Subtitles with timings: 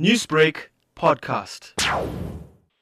[0.00, 1.70] Newsbreak podcast.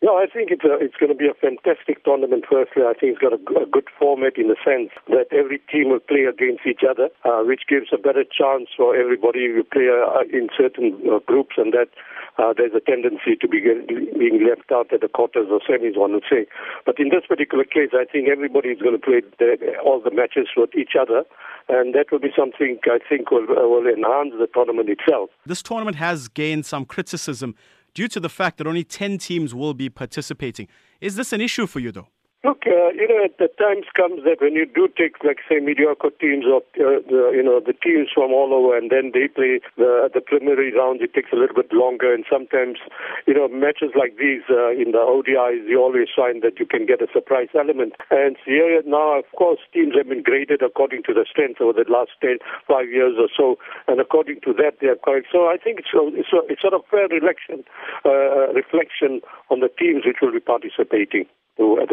[0.00, 2.46] Yeah, I think it's, a, it's going to be a fantastic tournament.
[2.48, 6.00] Firstly, I think it's got a good format in the sense that every team will
[6.00, 10.24] play against each other, uh, which gives a better chance for everybody to play uh,
[10.32, 11.92] in certain uh, groups, and that
[12.38, 16.12] uh, there's a tendency to be being left out at the quarters or semis, one
[16.12, 16.46] would say.
[16.86, 20.10] But in this particular case, I think everybody is going to play the, all the
[20.10, 21.24] matches with each other,
[21.68, 25.30] and that will be something I think will, will enhance the tournament itself.
[25.44, 27.54] This tournament has gained some criticism
[27.94, 30.68] due to the fact that only 10 teams will be participating.
[31.00, 32.08] Is this an issue for you, though?
[32.42, 35.62] Look, uh, you know, at the times comes that when you do take, like, say,
[35.62, 39.30] mediocre teams or, uh, the, you know, the teams from all over and then they
[39.30, 42.10] play the, the preliminary rounds, it takes a little bit longer.
[42.10, 42.82] And sometimes,
[43.30, 46.82] you know, matches like these uh, in the ODIs, you always find that you can
[46.82, 47.94] get a surprise element.
[48.10, 51.86] And here now, of course, teams have been graded according to the strength over the
[51.86, 53.54] last 10, five years or so.
[53.86, 55.30] And according to that, they are correct.
[55.30, 57.62] So I think it's, a, it's, a, it's sort of fair reflection,
[58.02, 61.91] uh, reflection on the teams which will be participating at.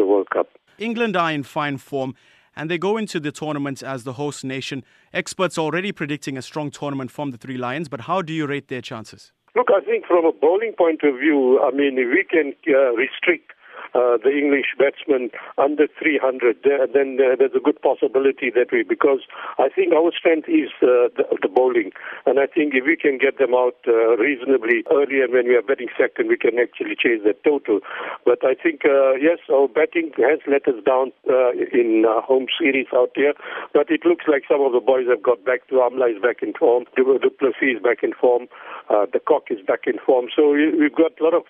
[0.80, 2.14] England are in fine form
[2.56, 4.82] and they go into the tournament as the host nation.
[5.12, 8.68] Experts already predicting a strong tournament from the Three Lions, but how do you rate
[8.68, 9.32] their chances?
[9.54, 13.52] Look, I think from a bowling point of view, I mean, we can uh, restrict
[13.94, 16.62] uh, the English batsmen under 300,
[16.94, 19.20] then uh, there's a good possibility that we, because
[19.58, 21.90] I think our strength is uh, the, the, bowling,
[22.24, 25.58] and I think if we can get them out uh, reasonably early and when we
[25.58, 27.80] are batting second, we can actually change the total.
[28.24, 33.10] But I think, uh, yes, our batting has let us down in home series out
[33.18, 33.34] there,
[33.74, 36.46] but it looks like some of the boys have got back to Amla is back
[36.46, 37.02] in form, du
[37.38, 38.46] Plessis is back in form,
[38.88, 40.30] de Kock is back in form.
[40.30, 41.42] So we've got a lot of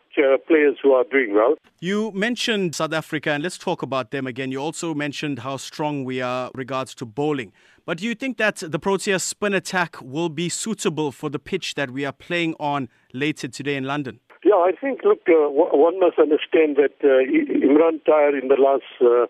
[0.48, 1.56] players who are doing well.
[1.80, 4.52] You mentioned South Africa, and let's talk about them again.
[4.52, 7.52] You also mentioned how strong we are regards to bowling.
[7.84, 11.74] But do you think that the Proteas spin attack will be suitable for the pitch
[11.74, 14.20] that we are playing on later today in London?
[14.44, 18.84] Yeah, I think, look, uh, one must understand that uh, Imran Tahir in the last
[19.00, 19.26] uh,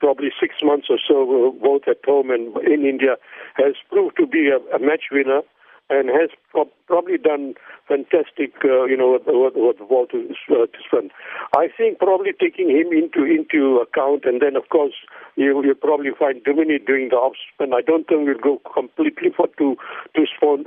[0.00, 3.16] probably six months or so, uh, both at home and in India,
[3.54, 5.42] has proved to be a, a match winner
[5.90, 7.54] and has pro- probably done
[7.86, 11.08] fantastic, uh, you know, what the ball to, uh, to.
[11.56, 14.94] I think probably taking him into into account, and then of course
[15.36, 17.74] you will probably find Duminy doing the off spin.
[17.74, 19.76] I don't think we'll go completely for two
[20.16, 20.64] two spin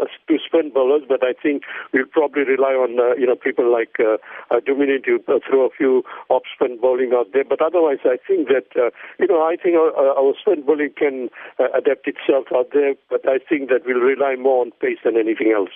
[0.57, 1.63] uh, bowlers, but I think
[1.93, 4.17] we'll probably rely on uh, you know people like uh,
[4.49, 7.43] uh, to uh, throw a few off spin bowling out there.
[7.43, 11.29] But otherwise, I think that uh, you know I think our, our spin bowling can
[11.59, 15.17] uh, adapt itself out there, but I think that we'll rely more on pace than
[15.17, 15.73] anything else.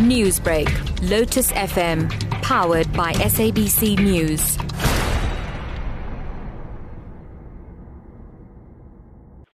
[0.00, 0.68] Newsbreak,
[1.08, 2.10] Lotus FM,
[2.42, 4.58] powered by SABC News.